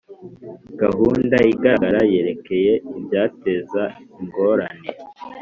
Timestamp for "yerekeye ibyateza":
2.13-3.83